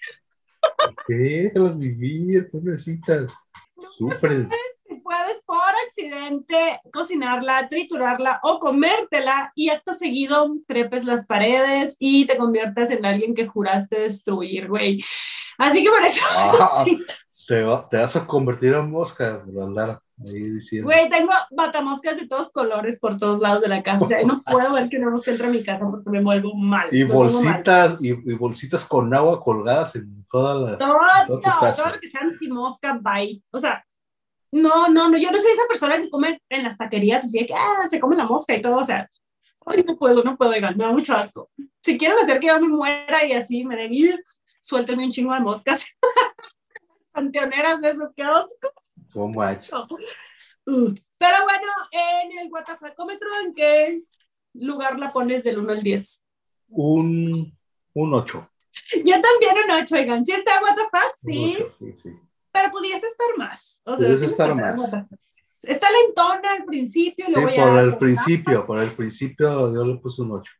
[1.09, 3.33] Déjalas vivir, pobrecitas.
[3.99, 4.49] Sufren.
[4.89, 12.27] Si puedes por accidente cocinarla, triturarla o comértela y acto seguido trepes las paredes y
[12.27, 15.03] te conviertas en alguien que juraste destruir, güey.
[15.59, 16.21] Así que por eso...
[16.31, 16.85] Ah,
[17.47, 20.87] te, va- te vas a convertir en mosca por andar ahí diciendo.
[20.89, 24.05] Güey, tengo matamoscas de todos colores por todos lados de la casa.
[24.05, 26.55] O sea, no puedo ver que una mosca entre a mi casa porque me vuelvo
[26.55, 26.89] mal.
[26.93, 27.53] Y vuelvo mal.
[27.63, 30.79] bolsitas, y, y bolsitas con agua colgadas en toda la.
[30.79, 30.95] Todo,
[31.27, 31.83] toda tu casa.
[31.83, 33.43] todo lo que sea antimosca, bye.
[33.51, 33.85] O sea,
[34.53, 37.47] no, no, no, yo no soy esa persona que come en las taquerías así de
[37.47, 39.07] que ah, se come la mosca y todo, o sea,
[39.67, 41.51] ay, no puedo, no puedo, oigan, me da mucho asco.
[41.83, 44.17] Si quieren hacer que yo me muera y así me den, "Ih,
[44.61, 45.85] suéltenme un chingo de moscas.
[47.17, 48.73] Panteoneras de esos, que asco.
[49.15, 49.73] ¿Cómo manches?
[49.73, 54.03] Uh, Pero bueno, en el Guatafacómetro, ¿en qué
[54.53, 56.25] lugar la pones del 1 al 10?
[56.69, 57.57] Un,
[57.95, 58.51] un 8.
[58.97, 61.15] Yo también un 8, oigan, ¿sí está WTF?
[61.17, 61.57] Sí.
[61.79, 62.11] sí, sí.
[62.53, 63.81] pero pudiese estar más.
[63.85, 64.79] O Pudiese sí me estar más.
[65.63, 67.65] Está lentona al principio y Sí, ya.
[67.65, 70.53] por el se principio, por el principio yo le puse un 8.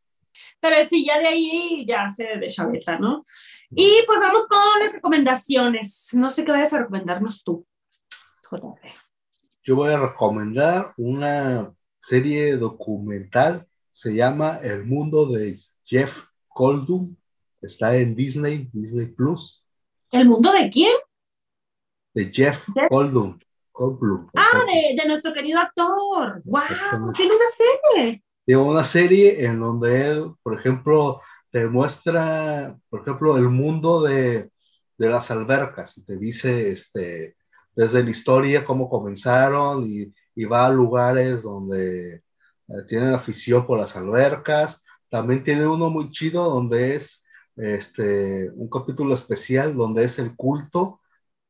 [0.61, 3.25] Pero sí, ya de ahí ya se de chaveta, ¿no?
[3.71, 6.11] Y pues vamos con las recomendaciones.
[6.15, 7.67] No sé qué vayas a recomendarnos tú.
[9.65, 16.17] Yo voy a recomendar una serie documental, se llama El mundo de Jeff
[16.55, 17.17] Goldblum,
[17.61, 19.65] está en Disney, Disney Plus,
[20.13, 20.95] ¿El mundo de quién?
[22.15, 22.89] de Jeff Jeff.
[22.91, 23.39] Goldblum.
[23.73, 24.31] Goldblum.
[24.37, 26.41] Ah, de, de nuestro querido actor.
[26.45, 27.13] ¡Wow!
[27.13, 28.23] Tiene una serie.
[28.47, 34.51] de una serie en donde él, por ejemplo, te muestra, por ejemplo, el mundo de,
[34.99, 37.37] de las albercas y te dice este,
[37.75, 42.17] desde la historia cómo comenzaron y, y va a lugares donde
[42.69, 44.83] eh, tienen afición por las albercas.
[45.09, 47.23] También tiene uno muy chido donde es
[47.57, 51.01] este, un capítulo especial donde es el culto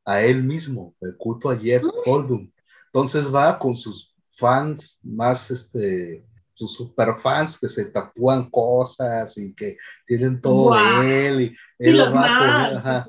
[0.05, 2.51] a él mismo, el culto a Jeff Goldblum.
[2.87, 6.25] Entonces va con sus fans más, este,
[6.57, 12.13] sus superfans que se tatúan cosas y que tienen todo de él y él los
[12.15, 12.77] va, más.
[12.77, 13.07] ajá,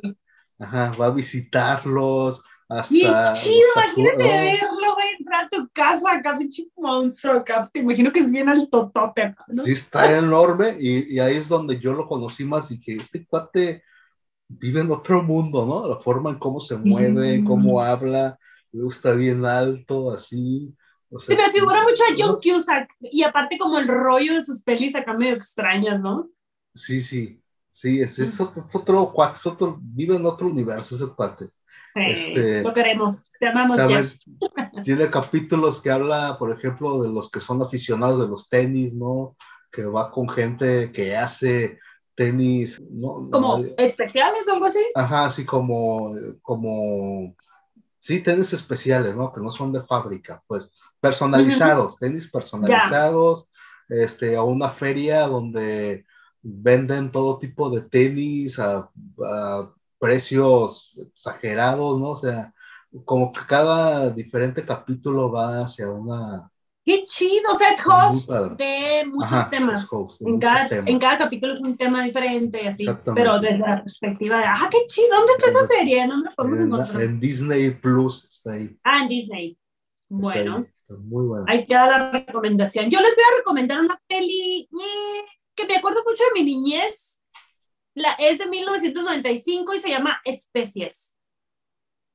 [0.59, 6.13] ajá, va a visitarlos hasta Bien chido, imagínate tatúa- verlo, güey, entrar a tu casa,
[6.13, 7.71] acá, pinche monstruo, acá.
[7.73, 9.65] Te imagino que es bien altotote ¿no?
[9.65, 13.25] Sí, está enorme y, y ahí es donde yo lo conocí más y que este
[13.27, 13.83] cuate
[14.49, 15.89] vive en otro mundo, ¿no?
[15.89, 18.39] La forma en cómo se mueve, cómo habla,
[18.73, 20.75] luego está bien alto, así.
[21.11, 22.39] O sea, Se me figura mucho a John.
[22.43, 26.29] Cusack y aparte como el rollo de sus pelis acá medio extrañas, ¿no?
[26.75, 27.41] Sí, sí,
[27.71, 31.47] sí, es, es otro, es otro cuate, es otro- vive en otro universo ese cuate.
[31.95, 34.15] Sí, Este- lo queremos, te amamos, Jeff.
[34.85, 39.37] tiene capítulos que habla, por ejemplo, de los que son aficionados de los tenis, ¿no?
[39.73, 41.79] Que va con gente que hace
[42.15, 43.29] tenis, ¿no?
[43.31, 44.81] Como No, especiales o algo así.
[44.95, 47.35] Ajá, así como, como,
[48.01, 49.33] sí, tenis especiales, ¿no?
[49.33, 53.49] Que no son de fábrica, pues, personalizados, tenis personalizados,
[53.89, 56.05] este, a una feria donde
[56.43, 58.89] venden todo tipo de tenis a,
[59.25, 62.11] a precios exagerados, ¿no?
[62.11, 62.53] O sea,
[63.05, 66.51] como que cada diferente capítulo va hacia una...
[66.85, 69.87] Qué chido, o sea, es host de muchos Ajá, temas.
[69.91, 70.87] host de En muchos cada, temas.
[70.91, 74.79] en cada capítulo es un tema diferente, así, pero desde la perspectiva de, ah, qué
[74.87, 76.07] chido, ¿dónde está esa serie?
[76.07, 77.03] ¿Dónde la podemos En, encontrar?
[77.03, 78.75] en Disney Plus está ahí.
[78.85, 79.59] Ah, en Disney.
[80.09, 81.45] Bueno, muy buena.
[81.49, 82.91] ahí queda la recomendación.
[82.91, 84.69] Yo les voy a recomendar una peli
[85.55, 87.21] que me acuerdo mucho de mi niñez.
[87.95, 91.18] La, es de 1995 y se llama Especies.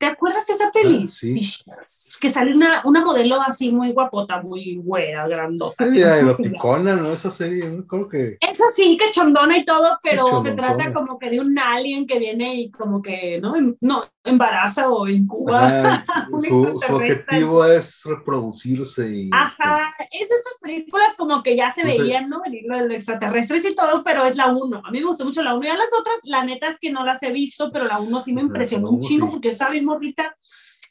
[0.04, 1.06] ¿Te acuerdas de esa peli?
[1.06, 2.20] Ah, sí.
[2.20, 5.86] Que sale una, una modelo así muy guapota, muy güera, grandota.
[5.86, 7.14] que no eroticona, ¿no?
[7.14, 7.88] Esa serie, ¿no?
[7.88, 8.38] Creo que...
[8.42, 12.54] Es así, cachondona y todo, pero se trata como que de un alien que viene
[12.56, 13.56] y como que, ¿no?
[13.56, 15.68] Em- No, embaraza o incuba.
[15.68, 16.06] Ajá,
[16.50, 19.30] su, objetivo es reproducirse y...
[19.32, 21.98] Ajá, es estas películas como que ya se No sé.
[21.98, 22.42] veían, ¿no?
[22.42, 24.82] Venir lo de los extraterrestres y todo, pero es la uno.
[24.84, 25.66] A mí me gustó mucho la uno.
[25.66, 28.22] Y a las otras, la neta es que no las he visto, pero la uno
[28.22, 29.32] sí me impresionó un chingo sí.
[29.32, 30.36] porque yo estaba bien morrita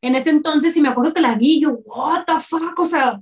[0.01, 3.21] en ese entonces y me acuerdo que la vi yo, what the fuck, o sea,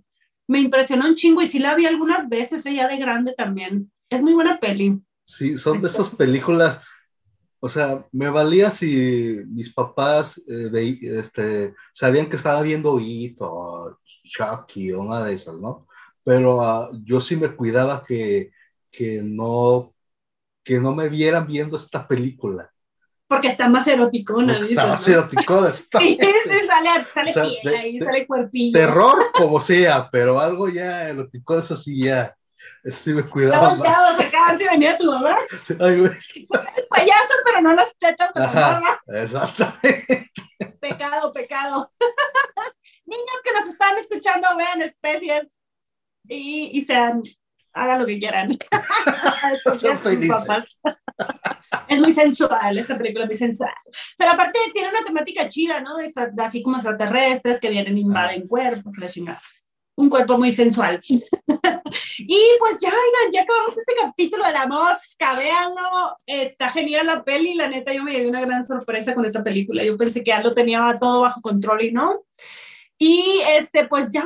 [0.49, 3.91] me impresionó un chingo y sí la vi algunas veces, ella de grande también.
[4.09, 5.01] Es muy buena peli.
[5.25, 6.81] Sí, son de esas películas...
[7.63, 13.99] O sea, me valía si mis papás eh, este, sabían que estaba viendo It o
[14.25, 15.87] Chucky o una de esas, ¿no?
[16.25, 18.51] Pero ah, yo sí me cuidaba que,
[18.91, 19.95] que, no,
[20.65, 22.70] que no me vieran viendo esta película.
[23.31, 24.59] Porque está más eroticona.
[24.59, 24.65] ¿no?
[24.93, 28.77] así eroticona, Sí, sí, sale, sale O sea, piel de- ahí, de- sale cuerpillo.
[28.77, 32.37] Terror como sea, pero algo ya erótico, eso sí ya,
[32.83, 33.79] eso sí me Está cuidaba más.
[33.79, 35.39] volteado, se venir tu mamá.
[35.79, 36.11] Ay, güey.
[36.89, 38.81] Payaso, pero no las tetas de Ajá.
[38.81, 39.01] morra.
[39.23, 40.31] Exactamente.
[40.81, 41.93] Pecado, pecado.
[43.07, 45.45] Niños que nos están escuchando, vean especies
[46.25, 47.23] y, y sean,
[47.75, 48.51] hagan lo que quieran.
[49.63, 50.29] Sus felices.
[50.29, 50.79] papás.
[51.89, 53.75] Es muy sensual, esa película es muy sensual.
[54.17, 55.97] Pero aparte tiene una temática chida, ¿no?
[55.97, 59.43] De, así como extraterrestres que vienen invaden cuerpos, la chingada.
[59.97, 60.99] Un cuerpo muy sensual.
[61.05, 66.17] y pues ya, oigan, ya acabamos este capítulo de la mosca, véanlo.
[66.27, 69.85] Está genial la peli, la neta, yo me llevé una gran sorpresa con esta película.
[69.85, 72.25] Yo pensé que ya lo tenía todo bajo control y no.
[72.99, 74.25] Y este, pues ya,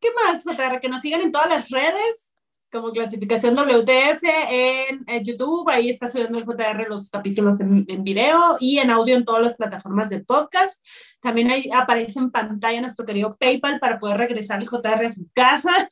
[0.00, 0.44] ¿qué más?
[0.44, 2.29] Para que nos sigan en todas las redes
[2.70, 8.78] como clasificación WTF en, YouTube, ahí está subiendo el JR los capítulos en, video y
[8.78, 10.84] en audio en todas las plataformas de podcast.
[11.20, 15.28] También ahí aparece en pantalla nuestro querido PayPal para poder regresar el JR a su
[15.32, 15.88] casa.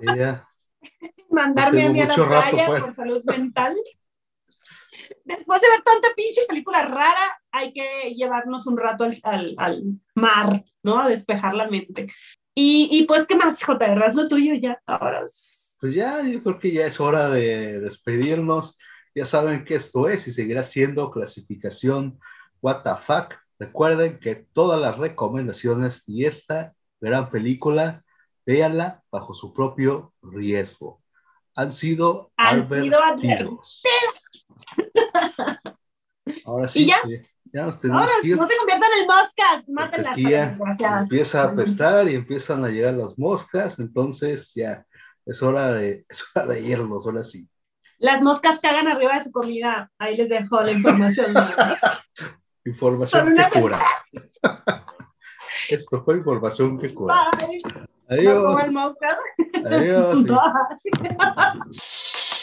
[1.30, 2.82] Mandarme a mí a la playa pues.
[2.82, 3.74] por salud mental.
[5.24, 9.82] Después de ver tanta pinche película rara, hay que llevarnos un rato al, al,
[10.14, 10.98] mar, ¿no?
[10.98, 12.06] A despejar la mente.
[12.54, 14.04] Y, y pues, ¿qué más, JR?
[14.06, 14.80] Es lo tuyo ya.
[14.86, 15.24] Ahora
[15.80, 18.78] pues ya, yo creo que ya es hora de despedirnos.
[19.14, 22.18] Ya saben que esto es y seguirá siendo clasificación
[22.60, 23.34] What the fuck.
[23.58, 28.04] Recuerden que todas las recomendaciones y esta gran película,
[28.44, 31.02] véanla bajo su propio riesgo.
[31.54, 32.98] Han sido Han sido
[36.44, 36.82] Ahora sí.
[36.82, 37.00] ¿Y ya?
[37.52, 40.18] ya nos Ahora, no se conviertan en moscas, mátenlas.
[41.00, 44.86] Empieza a apestar y empiezan a llegar las moscas, entonces ya
[45.26, 47.48] es hora de, es hora de irnos, ahora sí.
[47.98, 49.90] Las moscas cagan arriba de su comida.
[49.98, 51.32] Ahí les dejo la información.
[52.64, 53.80] información que cura.
[55.70, 57.30] Esto fue información que cura.
[57.38, 57.62] Bye.
[58.08, 58.66] Adiós.
[58.66, 59.16] No moscas.
[59.64, 60.24] Adiós.
[61.06, 62.36] Bye.